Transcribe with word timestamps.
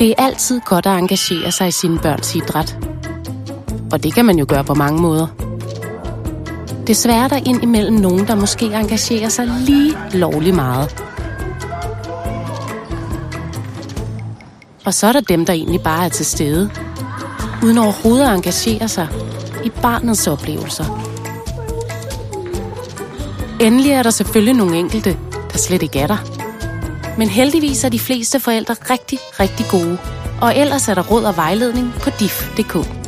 Det 0.00 0.10
er 0.10 0.14
altid 0.24 0.60
godt 0.60 0.86
at 0.86 0.98
engagere 0.98 1.52
sig 1.52 1.68
i 1.68 1.70
sine 1.70 1.98
børns 1.98 2.34
idræt. 2.34 2.78
Og 3.92 4.02
det 4.02 4.14
kan 4.14 4.24
man 4.24 4.38
jo 4.38 4.46
gøre 4.48 4.64
på 4.64 4.74
mange 4.74 5.00
måder. 5.02 5.26
Desværre 6.86 7.24
er 7.24 7.28
der 7.28 7.36
ind 7.36 7.62
imellem 7.62 7.96
nogen, 7.96 8.26
der 8.26 8.34
måske 8.34 8.66
engagerer 8.66 9.28
sig 9.28 9.46
lige 9.46 9.96
lovlig 10.12 10.54
meget. 10.54 11.04
Og 14.84 14.94
så 14.94 15.06
er 15.06 15.12
der 15.12 15.20
dem, 15.20 15.46
der 15.46 15.52
egentlig 15.52 15.80
bare 15.82 16.04
er 16.04 16.08
til 16.08 16.26
stede, 16.26 16.70
uden 17.62 17.78
overhovedet 17.78 18.24
at 18.24 18.34
engagere 18.34 18.88
sig 18.88 19.08
i 19.64 19.70
barnets 19.82 20.26
oplevelser. 20.26 20.84
Endelig 23.60 23.92
er 23.92 24.02
der 24.02 24.10
selvfølgelig 24.10 24.54
nogle 24.54 24.76
enkelte, 24.76 25.16
der 25.52 25.58
slet 25.58 25.82
ikke 25.82 25.98
er 25.98 26.06
der. 26.06 26.49
Men 27.20 27.28
heldigvis 27.28 27.84
er 27.84 27.88
de 27.88 27.98
fleste 27.98 28.40
forældre 28.40 28.74
rigtig, 28.90 29.18
rigtig 29.40 29.66
gode. 29.70 29.98
Og 30.42 30.56
ellers 30.56 30.88
er 30.88 30.94
der 30.94 31.02
råd 31.02 31.24
og 31.24 31.36
vejledning 31.36 31.92
på 32.02 32.10
dif.dk. 32.20 32.99